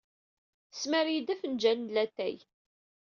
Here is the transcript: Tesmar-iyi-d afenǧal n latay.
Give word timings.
Tesmar-iyi-d 0.71 1.33
afenǧal 1.33 1.77
n 1.81 1.91
latay. 1.95 2.37